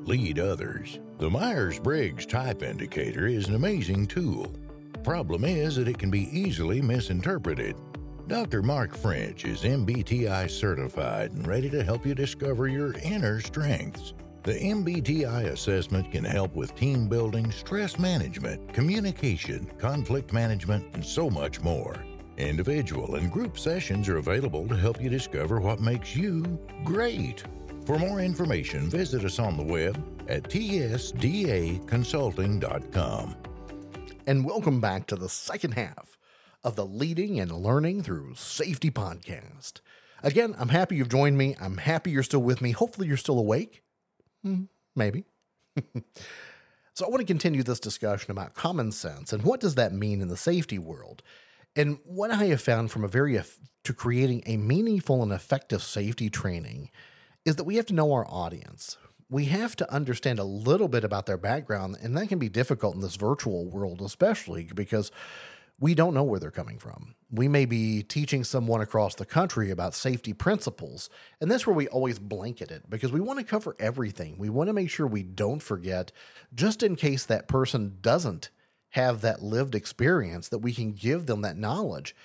lead 0.05 0.39
others. 0.39 0.99
The 1.17 1.29
Myers 1.29 1.77
Briggs 1.77 2.25
Type 2.25 2.63
Indicator 2.63 3.27
is 3.27 3.49
an 3.49 3.55
amazing 3.55 4.07
tool. 4.07 4.55
Problem 5.03 5.43
is 5.43 5.75
that 5.75 5.89
it 5.89 5.97
can 5.97 6.09
be 6.09 6.29
easily 6.31 6.81
misinterpreted. 6.81 7.75
Dr. 8.27 8.61
Mark 8.63 8.95
French 8.95 9.43
is 9.43 9.63
MBTI 9.63 10.49
certified 10.49 11.33
and 11.33 11.45
ready 11.45 11.69
to 11.71 11.83
help 11.83 12.05
you 12.05 12.15
discover 12.15 12.69
your 12.69 12.93
inner 13.03 13.41
strengths. 13.41 14.13
The 14.45 14.59
MBTI 14.59 15.45
assessment 15.45 16.11
can 16.11 16.23
help 16.23 16.53
with 16.53 16.75
team 16.75 17.07
building, 17.07 17.51
stress 17.51 17.97
management, 17.97 18.71
communication, 18.75 19.65
conflict 19.79 20.33
management, 20.33 20.85
and 20.93 21.03
so 21.03 21.31
much 21.31 21.61
more. 21.61 22.05
Individual 22.37 23.15
and 23.15 23.31
group 23.31 23.57
sessions 23.57 24.07
are 24.07 24.17
available 24.17 24.67
to 24.67 24.75
help 24.75 25.01
you 25.01 25.09
discover 25.09 25.59
what 25.59 25.79
makes 25.79 26.15
you 26.15 26.43
great. 26.83 27.43
For 27.87 27.97
more 27.97 28.19
information, 28.19 28.87
visit 28.87 29.25
us 29.25 29.39
on 29.39 29.57
the 29.57 29.63
web 29.63 29.99
at 30.29 30.43
tsdaconsulting.com. 30.43 33.35
And 34.27 34.45
welcome 34.45 34.79
back 34.79 35.07
to 35.07 35.15
the 35.15 35.29
second 35.29 35.71
half 35.71 36.19
of 36.63 36.75
the 36.75 36.85
Leading 36.85 37.39
and 37.39 37.51
Learning 37.51 38.03
Through 38.03 38.35
Safety 38.35 38.91
podcast. 38.91 39.79
Again, 40.21 40.53
I'm 40.59 40.69
happy 40.69 40.97
you've 40.97 41.09
joined 41.09 41.39
me. 41.39 41.55
I'm 41.59 41.77
happy 41.77 42.11
you're 42.11 42.21
still 42.21 42.43
with 42.43 42.61
me. 42.61 42.73
Hopefully, 42.73 43.07
you're 43.07 43.17
still 43.17 43.39
awake. 43.39 43.81
Hmm, 44.45 44.65
maybe. 44.95 45.25
so, 46.93 47.05
I 47.05 47.09
want 47.09 47.21
to 47.21 47.25
continue 47.25 47.63
this 47.63 47.79
discussion 47.79 48.29
about 48.29 48.53
common 48.53 48.91
sense 48.91 49.33
and 49.33 49.43
what 49.43 49.59
does 49.59 49.75
that 49.75 49.91
mean 49.91 50.21
in 50.21 50.27
the 50.27 50.37
safety 50.37 50.77
world. 50.77 51.23
And 51.75 51.97
what 52.05 52.29
I 52.31 52.45
have 52.45 52.61
found 52.61 52.91
from 52.91 53.03
a 53.03 53.07
very 53.07 53.41
to 53.83 53.93
creating 53.93 54.43
a 54.45 54.57
meaningful 54.57 55.23
and 55.23 55.31
effective 55.31 55.81
safety 55.81 56.29
training 56.29 56.91
is 57.43 57.55
that 57.55 57.63
we 57.65 57.75
have 57.75 57.87
to 57.87 57.93
know 57.93 58.13
our 58.13 58.25
audience. 58.27 58.97
We 59.29 59.45
have 59.45 59.75
to 59.77 59.91
understand 59.91 60.39
a 60.39 60.43
little 60.43 60.87
bit 60.87 61.03
about 61.03 61.25
their 61.25 61.37
background, 61.37 61.97
and 62.01 62.15
that 62.15 62.29
can 62.29 62.39
be 62.39 62.49
difficult 62.49 62.95
in 62.95 63.01
this 63.01 63.15
virtual 63.15 63.65
world, 63.65 64.01
especially 64.01 64.69
because 64.73 65.11
we 65.79 65.93
don't 65.93 66.13
know 66.13 66.23
where 66.23 66.39
they're 66.39 66.51
coming 66.51 66.79
from. 66.79 67.15
We 67.29 67.47
may 67.47 67.65
be 67.65 68.01
teaching 68.01 68.43
someone 68.43 68.81
across 68.81 69.15
the 69.15 69.25
country 69.25 69.71
about 69.71 69.93
safety 69.93 70.31
principles, 70.31 71.09
and 71.41 71.51
that's 71.51 71.67
where 71.67 71.75
we 71.75 71.87
always 71.89 72.17
blanket 72.17 72.71
it 72.71 72.89
because 72.89 73.11
we 73.11 73.19
want 73.19 73.39
to 73.39 73.45
cover 73.45 73.75
everything. 73.77 74.37
We 74.37 74.49
want 74.49 74.67
to 74.67 74.73
make 74.73 74.89
sure 74.89 75.05
we 75.05 75.23
don't 75.23 75.61
forget, 75.61 76.11
just 76.53 76.81
in 76.81 76.95
case 76.95 77.25
that 77.25 77.47
person 77.47 77.97
doesn't 78.01 78.49
have 78.91 79.19
that 79.21 79.43
lived 79.43 79.75
experience, 79.75 80.47
that 80.47 80.59
we 80.59 80.73
can 80.73 80.93
give 80.93 81.25
them 81.25 81.41
that 81.41 81.57
knowledge 81.57 82.15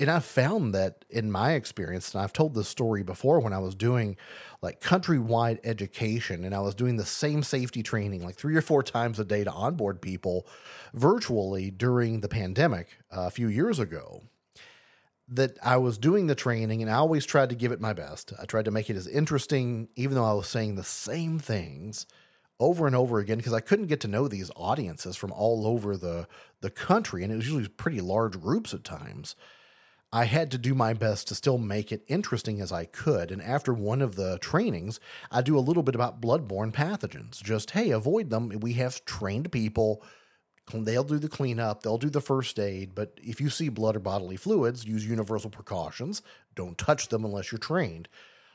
and 0.00 0.10
I've 0.10 0.24
found 0.24 0.74
that 0.74 1.04
in 1.08 1.30
my 1.30 1.52
experience, 1.52 2.12
and 2.12 2.22
I've 2.22 2.32
told 2.32 2.54
this 2.54 2.68
story 2.68 3.04
before 3.04 3.38
when 3.38 3.52
I 3.52 3.58
was 3.58 3.76
doing 3.76 4.16
like 4.60 4.80
countrywide 4.80 5.60
education 5.62 6.44
and 6.44 6.54
I 6.54 6.60
was 6.60 6.74
doing 6.74 6.96
the 6.96 7.04
same 7.04 7.42
safety 7.44 7.82
training 7.82 8.24
like 8.24 8.34
three 8.34 8.56
or 8.56 8.62
four 8.62 8.82
times 8.82 9.20
a 9.20 9.24
day 9.24 9.44
to 9.44 9.52
onboard 9.52 10.02
people 10.02 10.48
virtually 10.94 11.70
during 11.70 12.20
the 12.20 12.28
pandemic 12.28 12.98
uh, 13.16 13.22
a 13.22 13.30
few 13.30 13.46
years 13.48 13.78
ago. 13.78 14.22
That 15.28 15.56
I 15.62 15.78
was 15.78 15.96
doing 15.96 16.26
the 16.26 16.34
training 16.34 16.82
and 16.82 16.90
I 16.90 16.94
always 16.94 17.24
tried 17.24 17.48
to 17.48 17.54
give 17.54 17.72
it 17.72 17.80
my 17.80 17.92
best. 17.92 18.32
I 18.40 18.44
tried 18.44 18.66
to 18.66 18.70
make 18.70 18.90
it 18.90 18.96
as 18.96 19.06
interesting, 19.06 19.88
even 19.96 20.16
though 20.16 20.24
I 20.24 20.34
was 20.34 20.48
saying 20.48 20.74
the 20.74 20.84
same 20.84 21.38
things 21.38 22.04
over 22.60 22.86
and 22.86 22.94
over 22.94 23.20
again 23.20 23.38
because 23.38 23.54
I 23.54 23.60
couldn't 23.60 23.86
get 23.86 24.00
to 24.00 24.08
know 24.08 24.28
these 24.28 24.50
audiences 24.56 25.16
from 25.16 25.32
all 25.32 25.66
over 25.66 25.96
the 25.96 26.26
the 26.60 26.70
country, 26.70 27.22
and 27.22 27.32
it 27.32 27.36
was 27.36 27.46
usually 27.46 27.68
pretty 27.68 28.00
large 28.00 28.40
groups 28.40 28.74
at 28.74 28.84
times. 28.84 29.34
I 30.14 30.26
had 30.26 30.52
to 30.52 30.58
do 30.58 30.76
my 30.76 30.92
best 30.92 31.26
to 31.26 31.34
still 31.34 31.58
make 31.58 31.90
it 31.90 32.04
interesting 32.06 32.60
as 32.60 32.70
I 32.70 32.84
could. 32.84 33.32
And 33.32 33.42
after 33.42 33.74
one 33.74 34.00
of 34.00 34.14
the 34.14 34.38
trainings, 34.38 35.00
I 35.28 35.42
do 35.42 35.58
a 35.58 35.66
little 35.66 35.82
bit 35.82 35.96
about 35.96 36.20
bloodborne 36.20 36.70
pathogens. 36.70 37.42
Just, 37.42 37.72
hey, 37.72 37.90
avoid 37.90 38.30
them. 38.30 38.48
We 38.60 38.74
have 38.74 39.04
trained 39.06 39.50
people. 39.50 40.04
They'll 40.72 41.02
do 41.02 41.18
the 41.18 41.28
cleanup, 41.28 41.82
they'll 41.82 41.98
do 41.98 42.10
the 42.10 42.20
first 42.20 42.60
aid. 42.60 42.94
But 42.94 43.18
if 43.24 43.40
you 43.40 43.50
see 43.50 43.68
blood 43.68 43.96
or 43.96 43.98
bodily 43.98 44.36
fluids, 44.36 44.86
use 44.86 45.04
universal 45.04 45.50
precautions. 45.50 46.22
Don't 46.54 46.78
touch 46.78 47.08
them 47.08 47.24
unless 47.24 47.50
you're 47.50 47.58
trained. 47.58 48.08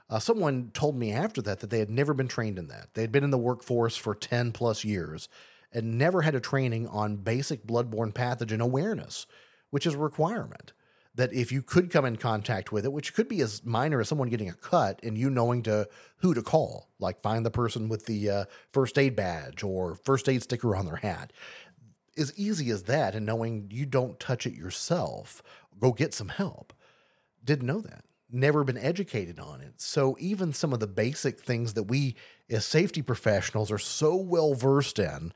Uh, 0.10 0.18
someone 0.18 0.72
told 0.74 0.96
me 0.96 1.12
after 1.12 1.42
that 1.42 1.60
that 1.60 1.70
they 1.70 1.80
had 1.80 1.90
never 1.90 2.14
been 2.14 2.30
trained 2.30 2.58
in 2.58 2.70
that. 2.70 2.94
They 2.94 3.02
had 3.02 3.12
been 3.12 3.26
in 3.26 3.32
the 3.32 3.38
workforce 3.38 3.98
for 3.98 4.16
10 4.16 4.54
plus 4.54 4.86
years 4.86 5.28
and 5.74 5.98
never 5.98 6.22
had 6.22 6.36
a 6.36 6.40
training 6.40 6.88
on 6.88 7.18
basic 7.18 7.68
bloodborne 7.68 8.14
pathogen 8.14 8.62
awareness, 8.62 9.28
which 9.72 9.86
is 9.86 9.96
a 9.96 10.00
requirement 10.00 10.72
that 11.16 11.34
if 11.34 11.52
you 11.52 11.62
could 11.62 11.92
come 11.92 12.06
in 12.06 12.16
contact 12.16 12.72
with 12.72 12.86
it, 12.86 12.94
which 12.94 13.14
could 13.14 13.28
be 13.28 13.42
as 13.42 13.66
minor 13.66 14.00
as 14.00 14.08
someone 14.08 14.30
getting 14.30 14.50
a 14.50 14.54
cut 14.54 15.00
and 15.04 15.18
you 15.18 15.30
knowing 15.30 15.64
to 15.64 15.88
who 16.18 16.34
to 16.34 16.42
call, 16.42 16.90
like 17.00 17.22
find 17.22 17.46
the 17.46 17.52
person 17.52 17.90
with 17.90 18.06
the 18.06 18.30
uh, 18.30 18.46
first 18.72 18.98
aid 18.98 19.16
badge 19.16 19.64
or 19.64 19.96
first 19.96 20.30
aid 20.30 20.44
sticker 20.44 20.76
on 20.76 20.86
their 20.86 20.98
hat, 20.98 21.34
as 22.18 22.38
easy 22.38 22.70
as 22.70 22.84
that, 22.84 23.16
and 23.16 23.26
knowing 23.26 23.70
you 23.72 23.86
don't 23.86 24.20
touch 24.20 24.46
it 24.46 24.54
yourself, 24.54 25.42
go 25.80 25.92
get 25.92 26.14
some 26.14 26.30
help. 26.30 26.74
Didn't 27.44 27.68
know 27.68 27.82
that. 27.82 28.04
Never 28.30 28.64
been 28.64 28.78
educated 28.78 29.40
on 29.40 29.62
it. 29.62 29.82
So 29.82 30.16
even 30.20 30.54
some 30.54 30.74
of 30.74 30.80
the 30.80 30.88
basic 30.88 31.40
things 31.40 31.74
that 31.74 31.84
we 31.84 32.16
as 32.50 32.66
safety 32.66 33.02
professionals 33.02 33.72
are 33.72 33.80
so 33.80 34.16
well 34.16 34.54
versed 34.54 35.00
in, 35.00 35.34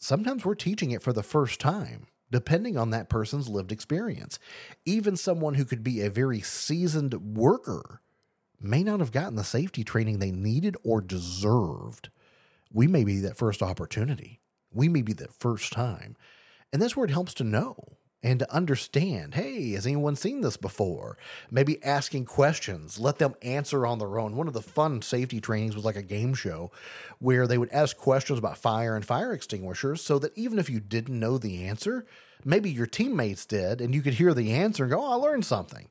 sometimes 0.00 0.44
we're 0.44 0.54
teaching 0.54 0.90
it 0.90 1.02
for 1.02 1.12
the 1.12 1.22
first 1.22 1.60
time 1.60 2.06
depending 2.34 2.76
on 2.76 2.90
that 2.90 3.08
person's 3.08 3.48
lived 3.48 3.70
experience. 3.70 4.40
Even 4.84 5.16
someone 5.16 5.54
who 5.54 5.64
could 5.64 5.84
be 5.84 6.00
a 6.00 6.10
very 6.10 6.40
seasoned 6.40 7.14
worker 7.14 8.00
may 8.60 8.82
not 8.82 8.98
have 8.98 9.12
gotten 9.12 9.36
the 9.36 9.44
safety 9.44 9.84
training 9.84 10.18
they 10.18 10.32
needed 10.32 10.76
or 10.82 11.00
deserved. 11.00 12.10
We 12.72 12.88
may 12.88 13.04
be 13.04 13.20
that 13.20 13.36
first 13.36 13.62
opportunity. 13.62 14.40
We 14.72 14.88
may 14.88 15.02
be 15.02 15.12
that 15.12 15.32
first 15.32 15.72
time. 15.72 16.16
And 16.72 16.82
that's 16.82 16.96
where 16.96 17.04
it 17.04 17.12
helps 17.12 17.34
to 17.34 17.44
know 17.44 17.93
and 18.24 18.38
to 18.38 18.52
understand 18.52 19.34
hey, 19.34 19.72
has 19.72 19.86
anyone 19.86 20.16
seen 20.16 20.40
this 20.40 20.56
before? 20.56 21.16
Maybe 21.50 21.82
asking 21.84 22.24
questions, 22.24 22.98
let 22.98 23.18
them 23.18 23.34
answer 23.42 23.86
on 23.86 23.98
their 23.98 24.18
own. 24.18 24.34
One 24.34 24.48
of 24.48 24.54
the 24.54 24.62
fun 24.62 25.02
safety 25.02 25.40
trainings 25.40 25.76
was 25.76 25.84
like 25.84 25.94
a 25.94 26.02
game 26.02 26.34
show 26.34 26.72
where 27.18 27.46
they 27.46 27.58
would 27.58 27.70
ask 27.70 27.96
questions 27.96 28.38
about 28.38 28.58
fire 28.58 28.96
and 28.96 29.04
fire 29.04 29.32
extinguishers 29.32 30.00
so 30.02 30.18
that 30.18 30.36
even 30.36 30.58
if 30.58 30.70
you 30.70 30.80
didn't 30.80 31.20
know 31.20 31.36
the 31.36 31.66
answer, 31.66 32.06
maybe 32.44 32.70
your 32.70 32.86
teammates 32.86 33.44
did 33.44 33.80
and 33.80 33.94
you 33.94 34.00
could 34.00 34.14
hear 34.14 34.32
the 34.32 34.52
answer 34.52 34.84
and 34.84 34.92
go, 34.92 35.04
oh, 35.04 35.12
I 35.12 35.16
learned 35.16 35.44
something. 35.44 35.88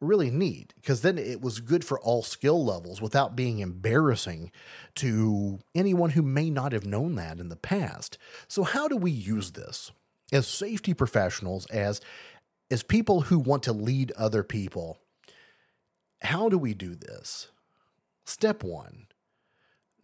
Really 0.00 0.30
neat 0.30 0.72
because 0.76 1.02
then 1.02 1.18
it 1.18 1.42
was 1.42 1.60
good 1.60 1.84
for 1.84 2.00
all 2.00 2.22
skill 2.22 2.64
levels 2.64 3.02
without 3.02 3.36
being 3.36 3.58
embarrassing 3.58 4.50
to 4.96 5.58
anyone 5.74 6.10
who 6.10 6.22
may 6.22 6.48
not 6.48 6.72
have 6.72 6.86
known 6.86 7.14
that 7.16 7.38
in 7.38 7.48
the 7.48 7.56
past. 7.56 8.18
So, 8.46 8.62
how 8.62 8.88
do 8.88 8.96
we 8.98 9.10
use 9.10 9.52
this? 9.52 9.92
As 10.32 10.46
safety 10.46 10.94
professionals, 10.94 11.66
as 11.66 12.00
as 12.70 12.82
people 12.82 13.22
who 13.22 13.38
want 13.38 13.62
to 13.62 13.72
lead 13.72 14.10
other 14.12 14.42
people, 14.42 14.98
how 16.22 16.48
do 16.48 16.58
we 16.58 16.74
do 16.74 16.96
this? 16.96 17.48
Step 18.24 18.64
one, 18.64 19.06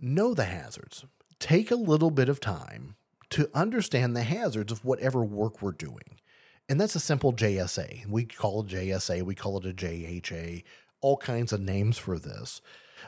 know 0.00 0.32
the 0.32 0.44
hazards. 0.44 1.04
Take 1.40 1.72
a 1.72 1.76
little 1.76 2.12
bit 2.12 2.28
of 2.28 2.38
time 2.38 2.94
to 3.30 3.50
understand 3.52 4.14
the 4.14 4.22
hazards 4.22 4.70
of 4.70 4.84
whatever 4.84 5.24
work 5.24 5.60
we're 5.60 5.72
doing. 5.72 6.20
And 6.68 6.80
that's 6.80 6.94
a 6.94 7.00
simple 7.00 7.32
JSA. 7.32 8.06
We 8.06 8.24
call 8.24 8.60
it 8.60 8.68
JSA, 8.68 9.22
we 9.22 9.34
call 9.34 9.58
it 9.58 9.66
a 9.66 9.72
JHA, 9.72 10.62
all 11.00 11.16
kinds 11.16 11.52
of 11.52 11.60
names 11.60 11.98
for 11.98 12.18
this. 12.18 12.60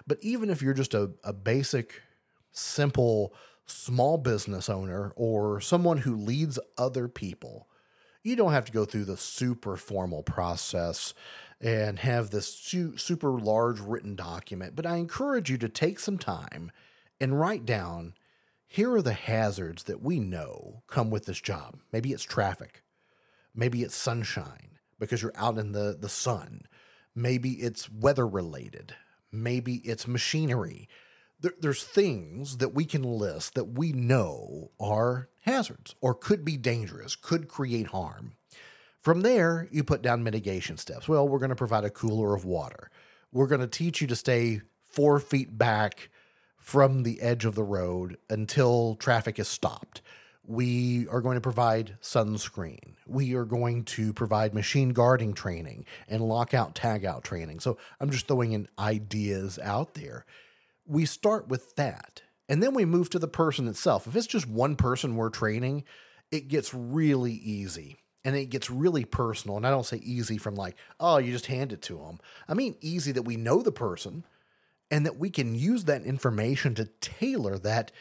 But 0.07 0.19
even 0.21 0.51
if 0.51 0.61
you're 0.61 0.75
just 0.75 0.95
a, 0.95 1.13
a 1.23 1.33
basic, 1.33 2.03
simple 2.51 3.33
small 3.67 4.19
business 4.19 4.69
owner 4.69 5.13
or 5.17 5.61
someone 5.61 5.99
who 5.99 6.17
leads 6.17 6.59
other 6.77 7.09
people, 7.09 7.69
you 8.23 8.37
don't 8.37 8.53
have 8.53 8.65
to 8.67 8.73
go 8.73 8.85
through 8.85 9.05
the 9.05 9.17
super 9.17 9.77
formal 9.77 10.23
process 10.23 11.15
and 11.61 11.99
have 12.01 12.31
this 12.31 12.53
su- 12.55 12.97
super 12.97 13.31
large 13.31 13.81
written 13.81 14.17
document. 14.17 14.75
But 14.77 14.87
I 14.87 14.97
encourage 14.97 15.51
you 15.51 15.59
to 15.59 15.69
take 15.69 15.99
some 15.99 16.19
time 16.19 16.71
and 17.21 17.39
write 17.39 17.65
down 17.65 18.15
here 18.67 18.93
are 18.93 19.03
the 19.03 19.13
hazards 19.13 19.85
that 19.85 20.03
we 20.03 20.19
know 20.19 20.83
come 20.89 21.09
with 21.09 21.27
this 21.27 21.41
job. 21.41 21.79
Maybe 21.93 22.13
it's 22.13 22.25
traffic, 22.25 22.83
maybe 23.55 23.83
it's 23.83 23.95
sunshine 23.95 24.79
because 24.99 25.23
you're 25.23 25.33
out 25.37 25.59
in 25.59 25.73
the, 25.73 25.97
the 25.99 26.09
sun, 26.09 26.63
maybe 27.15 27.53
it's 27.53 27.91
weather 27.91 28.27
related, 28.27 28.95
maybe 29.31 29.77
it's 29.77 30.09
machinery 30.09 30.89
there, 31.45 31.53
there's 31.61 31.85
things 31.85 32.57
that 32.57 32.75
we 32.75 32.87
can 32.87 33.03
list 33.03 33.55
that 33.55 33.79
we 33.79 33.93
know 33.93 34.71
are 34.81 35.29
hazards 35.43 35.95
or 36.01 36.15
could 36.15 36.43
be 36.43 36.57
dangerous, 36.57 37.15
could 37.15 37.49
create 37.49 37.89
harm. 37.89 38.33
From 39.03 39.21
there, 39.21 39.69
you 39.71 39.85
put 39.85 40.01
down 40.01 40.25
mitigation 40.25 40.79
steps. 40.79 41.07
Well, 41.07 41.29
we're 41.29 41.39
going 41.39 41.51
to 41.51 41.55
provide 41.55 41.85
a 41.85 41.91
cooler 41.91 42.35
of 42.35 42.47
water. 42.47 42.91
We're 43.31 43.47
going 43.47 43.61
to 43.61 43.67
teach 43.67 44.01
you 44.01 44.07
to 44.07 44.17
stay 44.17 44.63
four 44.91 45.21
feet 45.21 45.59
back 45.59 46.09
from 46.57 47.03
the 47.03 47.21
edge 47.21 47.45
of 47.45 47.55
the 47.55 47.63
road 47.63 48.17
until 48.31 48.95
traffic 48.95 49.39
is 49.39 49.47
stopped. 49.47 50.01
We 50.47 51.07
are 51.09 51.21
going 51.21 51.35
to 51.35 51.43
provide 51.43 51.99
sunscreen. 52.01 52.95
We 53.07 53.35
are 53.35 53.45
going 53.45 53.85
to 53.85 54.15
provide 54.15 54.55
machine 54.55 54.91
guarding 54.91 55.35
training 55.35 55.85
and 56.09 56.23
lockout 56.23 56.75
tagout 56.75 57.23
training. 57.23 57.61
So 57.61 57.77
I'm 58.01 58.09
just 58.09 58.27
throwing 58.27 58.53
in 58.53 58.69
ideas 58.79 59.59
out 59.59 59.93
there 59.93 60.25
we 60.87 61.07
start 61.07 61.49
with 61.49 61.77
that. 61.77 62.23
And 62.49 62.63
then 62.63 62.75
we 62.75 62.85
move 62.85 63.09
to 63.11 63.19
the 63.19 63.29
person 63.29 63.69
itself. 63.69 64.07
If 64.07 64.15
it's 64.17 64.27
just 64.27 64.47
one 64.47 64.77
person 64.77 65.17
we're 65.17 65.31
training, 65.31 65.85
it 66.31 66.49
gets 66.49 66.75
really 66.75 67.33
easy. 67.33 67.99
and 68.25 68.35
it 68.37 68.47
gets 68.47 68.71
really 68.71 69.05
personal. 69.05 69.57
And 69.57 69.67
I 69.67 69.71
don't 69.71 69.87
say 69.87 69.99
easy 69.99 70.39
from 70.39 70.55
like, 70.55 70.77
oh, 70.99 71.19
you 71.19 71.31
just 71.31 71.47
hand 71.47 71.73
it 71.73 71.83
to 71.83 71.99
them. 71.99 72.19
I 72.49 72.55
mean 72.55 72.77
easy 72.81 73.13
that 73.13 73.23
we 73.23 73.37
know 73.37 73.63
the 73.63 73.73
person 73.73 74.25
and 74.91 75.05
that 75.07 75.19
we 75.19 75.31
can 75.31 75.55
use 75.55 75.85
that 75.85 76.05
information 76.05 76.75
to 76.77 76.87
tailor 77.01 77.59
that 77.59 77.93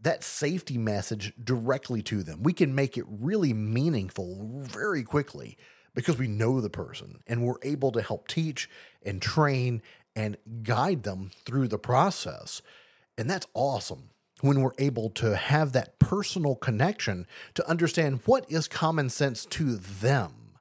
that 0.00 0.24
safety 0.24 0.78
message 0.78 1.32
directly 1.42 2.02
to 2.02 2.24
them. 2.24 2.42
We 2.42 2.52
can 2.52 2.74
make 2.74 2.98
it 2.98 3.04
really 3.08 3.52
meaningful 3.52 4.62
very 4.62 5.04
quickly 5.04 5.56
because 5.94 6.18
we 6.18 6.26
know 6.26 6.60
the 6.60 6.70
person 6.70 7.22
and 7.28 7.44
we're 7.44 7.62
able 7.62 7.92
to 7.92 8.02
help 8.02 8.26
teach 8.26 8.68
and 9.04 9.22
train 9.22 9.80
and 10.14 10.36
guide 10.62 11.02
them 11.02 11.30
through 11.44 11.68
the 11.68 11.78
process. 11.78 12.62
And 13.16 13.28
that's 13.28 13.46
awesome 13.54 14.10
when 14.40 14.60
we're 14.60 14.72
able 14.78 15.08
to 15.10 15.36
have 15.36 15.72
that 15.72 15.98
personal 15.98 16.56
connection 16.56 17.26
to 17.54 17.68
understand 17.68 18.20
what 18.24 18.44
is 18.50 18.68
common 18.68 19.08
sense 19.08 19.46
to 19.46 19.76
them. 19.76 20.58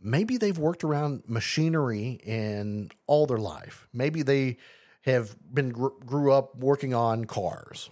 Maybe 0.00 0.36
they've 0.36 0.58
worked 0.58 0.84
around 0.84 1.22
machinery 1.26 2.20
in 2.24 2.90
all 3.06 3.26
their 3.26 3.38
life. 3.38 3.86
Maybe 3.92 4.22
they 4.22 4.56
have 5.02 5.36
been 5.52 5.70
grew 5.70 6.32
up 6.32 6.56
working 6.56 6.94
on 6.94 7.24
cars. 7.24 7.90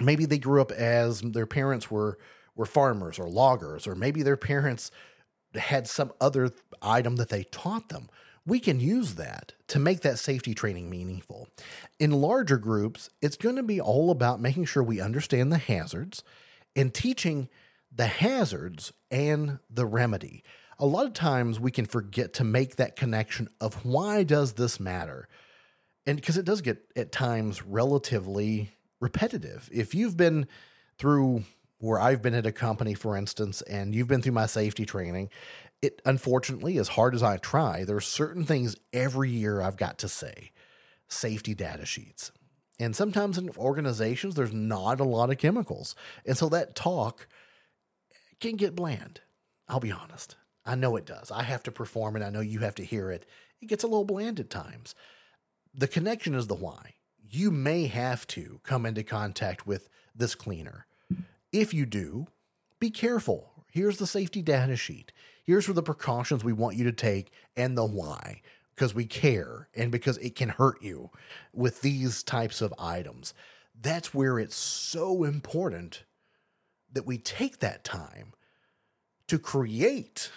Maybe 0.00 0.26
they 0.26 0.38
grew 0.38 0.60
up 0.60 0.70
as 0.70 1.20
their 1.20 1.46
parents 1.46 1.90
were 1.90 2.18
were 2.54 2.66
farmers 2.66 3.18
or 3.18 3.28
loggers, 3.28 3.86
or 3.86 3.94
maybe 3.94 4.22
their 4.22 4.36
parents 4.36 4.90
had 5.54 5.86
some 5.86 6.12
other 6.20 6.50
item 6.82 7.16
that 7.16 7.28
they 7.28 7.44
taught 7.44 7.88
them. 7.88 8.08
We 8.48 8.60
can 8.60 8.80
use 8.80 9.16
that 9.16 9.52
to 9.66 9.78
make 9.78 10.00
that 10.00 10.18
safety 10.18 10.54
training 10.54 10.88
meaningful. 10.88 11.48
In 11.98 12.12
larger 12.12 12.56
groups, 12.56 13.10
it's 13.20 13.36
going 13.36 13.56
to 13.56 13.62
be 13.62 13.78
all 13.78 14.10
about 14.10 14.40
making 14.40 14.64
sure 14.64 14.82
we 14.82 15.02
understand 15.02 15.52
the 15.52 15.58
hazards 15.58 16.24
and 16.74 16.94
teaching 16.94 17.50
the 17.94 18.06
hazards 18.06 18.90
and 19.10 19.58
the 19.68 19.84
remedy. 19.84 20.42
A 20.78 20.86
lot 20.86 21.04
of 21.04 21.12
times 21.12 21.60
we 21.60 21.70
can 21.70 21.84
forget 21.84 22.32
to 22.34 22.44
make 22.44 22.76
that 22.76 22.96
connection 22.96 23.48
of 23.60 23.84
why 23.84 24.22
does 24.22 24.54
this 24.54 24.80
matter? 24.80 25.28
And 26.06 26.16
because 26.16 26.38
it 26.38 26.46
does 26.46 26.62
get 26.62 26.78
at 26.96 27.12
times 27.12 27.62
relatively 27.66 28.70
repetitive. 28.98 29.68
If 29.70 29.94
you've 29.94 30.16
been 30.16 30.46
through 30.96 31.44
where 31.80 32.00
I've 32.00 32.22
been 32.22 32.34
at 32.34 32.46
a 32.46 32.52
company, 32.52 32.94
for 32.94 33.14
instance, 33.14 33.60
and 33.62 33.94
you've 33.94 34.08
been 34.08 34.22
through 34.22 34.32
my 34.32 34.46
safety 34.46 34.86
training, 34.86 35.28
it 35.82 36.02
unfortunately, 36.04 36.78
as 36.78 36.88
hard 36.88 37.14
as 37.14 37.22
I 37.22 37.36
try, 37.36 37.84
there 37.84 37.96
are 37.96 38.00
certain 38.00 38.44
things 38.44 38.76
every 38.92 39.30
year 39.30 39.60
I've 39.60 39.76
got 39.76 39.98
to 39.98 40.08
say. 40.08 40.52
Safety 41.08 41.54
data 41.54 41.86
sheets. 41.86 42.32
And 42.80 42.94
sometimes 42.94 43.38
in 43.38 43.50
organizations, 43.56 44.34
there's 44.34 44.52
not 44.52 45.00
a 45.00 45.04
lot 45.04 45.30
of 45.30 45.38
chemicals. 45.38 45.94
And 46.24 46.36
so 46.36 46.48
that 46.50 46.74
talk 46.74 47.26
can 48.40 48.56
get 48.56 48.76
bland. 48.76 49.20
I'll 49.68 49.80
be 49.80 49.92
honest. 49.92 50.36
I 50.64 50.74
know 50.74 50.96
it 50.96 51.06
does. 51.06 51.30
I 51.30 51.42
have 51.42 51.62
to 51.64 51.72
perform 51.72 52.16
it. 52.16 52.22
I 52.22 52.30
know 52.30 52.40
you 52.40 52.60
have 52.60 52.74
to 52.76 52.84
hear 52.84 53.10
it. 53.10 53.26
It 53.60 53.66
gets 53.66 53.84
a 53.84 53.88
little 53.88 54.04
bland 54.04 54.38
at 54.38 54.50
times. 54.50 54.94
The 55.74 55.88
connection 55.88 56.34
is 56.34 56.46
the 56.46 56.54
why. 56.54 56.94
You 57.30 57.50
may 57.50 57.86
have 57.86 58.26
to 58.28 58.60
come 58.62 58.86
into 58.86 59.02
contact 59.02 59.66
with 59.66 59.88
this 60.14 60.34
cleaner. 60.34 60.86
If 61.52 61.72
you 61.72 61.86
do, 61.86 62.28
be 62.78 62.90
careful. 62.90 63.57
Here's 63.78 63.98
the 63.98 64.08
safety 64.08 64.42
data 64.42 64.74
sheet 64.74 65.12
here's 65.44 65.64
for 65.64 65.72
the 65.72 65.84
precautions 65.84 66.42
we 66.42 66.52
want 66.52 66.76
you 66.76 66.82
to 66.82 66.90
take 66.90 67.30
and 67.56 67.78
the 67.78 67.84
why 67.84 68.42
because 68.74 68.92
we 68.92 69.04
care 69.04 69.68
and 69.72 69.92
because 69.92 70.18
it 70.18 70.34
can 70.34 70.48
hurt 70.48 70.82
you 70.82 71.10
with 71.54 71.80
these 71.80 72.24
types 72.24 72.60
of 72.60 72.74
items. 72.76 73.34
That's 73.80 74.12
where 74.12 74.36
it's 74.40 74.56
so 74.56 75.22
important 75.22 76.02
that 76.92 77.06
we 77.06 77.18
take 77.18 77.60
that 77.60 77.84
time 77.84 78.32
to 79.28 79.38
create 79.38 80.32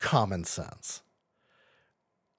common 0.00 0.42
sense. 0.42 1.02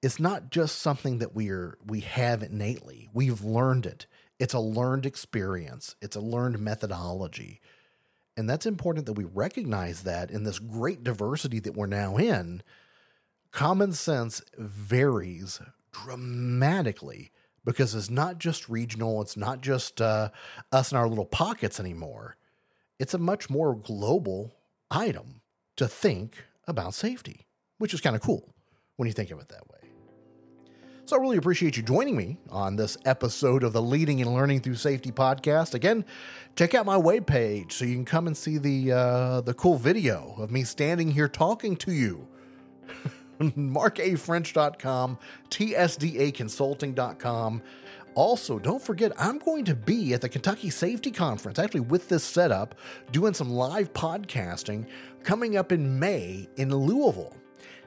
It's 0.02 0.20
not 0.20 0.50
just 0.50 0.78
something 0.78 1.20
that 1.20 1.34
we're 1.34 1.78
we 1.86 2.00
have 2.00 2.42
innately. 2.42 3.08
We've 3.14 3.42
learned 3.42 3.86
it. 3.86 4.04
It's 4.38 4.52
a 4.52 4.60
learned 4.60 5.06
experience. 5.06 5.96
It's 6.02 6.16
a 6.16 6.20
learned 6.20 6.58
methodology. 6.58 7.62
And 8.36 8.50
that's 8.50 8.66
important 8.66 9.06
that 9.06 9.12
we 9.12 9.24
recognize 9.24 10.02
that 10.02 10.30
in 10.30 10.44
this 10.44 10.58
great 10.58 11.04
diversity 11.04 11.60
that 11.60 11.74
we're 11.74 11.86
now 11.86 12.16
in, 12.16 12.62
common 13.52 13.92
sense 13.92 14.42
varies 14.58 15.60
dramatically 15.92 17.30
because 17.64 17.94
it's 17.94 18.10
not 18.10 18.38
just 18.38 18.68
regional, 18.68 19.22
it's 19.22 19.36
not 19.36 19.60
just 19.60 20.00
uh, 20.00 20.30
us 20.72 20.90
in 20.90 20.98
our 20.98 21.08
little 21.08 21.24
pockets 21.24 21.78
anymore. 21.78 22.36
It's 22.98 23.14
a 23.14 23.18
much 23.18 23.48
more 23.48 23.74
global 23.74 24.54
item 24.90 25.40
to 25.76 25.88
think 25.88 26.44
about 26.66 26.94
safety, 26.94 27.46
which 27.78 27.94
is 27.94 28.00
kind 28.00 28.16
of 28.16 28.22
cool 28.22 28.54
when 28.96 29.06
you 29.06 29.12
think 29.12 29.30
of 29.30 29.40
it 29.40 29.48
that 29.48 29.68
way. 29.70 29.88
So 31.06 31.18
I 31.18 31.20
really 31.20 31.36
appreciate 31.36 31.76
you 31.76 31.82
joining 31.82 32.16
me 32.16 32.38
on 32.48 32.76
this 32.76 32.96
episode 33.04 33.62
of 33.62 33.74
the 33.74 33.82
Leading 33.82 34.22
and 34.22 34.32
Learning 34.32 34.58
Through 34.58 34.76
Safety 34.76 35.12
podcast. 35.12 35.74
Again, 35.74 36.02
check 36.56 36.74
out 36.74 36.86
my 36.86 36.96
webpage 36.96 37.72
so 37.72 37.84
you 37.84 37.92
can 37.92 38.06
come 38.06 38.26
and 38.26 38.34
see 38.34 38.56
the 38.56 38.92
uh, 38.92 39.42
the 39.42 39.52
cool 39.52 39.76
video 39.76 40.34
of 40.38 40.50
me 40.50 40.64
standing 40.64 41.10
here 41.10 41.28
talking 41.28 41.76
to 41.76 41.92
you. 41.92 42.26
markafrench.com, 43.38 45.18
tsdaconsulting.com. 45.50 47.62
Also, 48.14 48.58
don't 48.58 48.82
forget, 48.82 49.12
I'm 49.18 49.38
going 49.38 49.66
to 49.66 49.74
be 49.74 50.14
at 50.14 50.22
the 50.22 50.30
Kentucky 50.30 50.70
Safety 50.70 51.10
Conference, 51.10 51.58
actually, 51.58 51.80
with 51.80 52.08
this 52.08 52.24
setup, 52.24 52.76
doing 53.12 53.34
some 53.34 53.50
live 53.50 53.92
podcasting 53.92 54.86
coming 55.22 55.58
up 55.58 55.70
in 55.70 55.98
May 55.98 56.48
in 56.56 56.74
Louisville. 56.74 57.36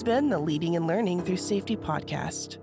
Has 0.00 0.04
been 0.04 0.30
the 0.30 0.38
Leading 0.38 0.76
and 0.76 0.86
Learning 0.86 1.20
Through 1.20 1.36
Safety 1.36 1.76
podcast. 1.76 2.56